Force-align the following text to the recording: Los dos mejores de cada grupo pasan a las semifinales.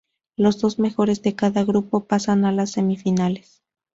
Los 0.35 0.57
dos 0.59 0.79
mejores 0.79 1.21
de 1.21 1.35
cada 1.35 1.63
grupo 1.63 2.05
pasan 2.07 2.43
a 2.45 2.51
las 2.51 2.71
semifinales. 2.71 3.61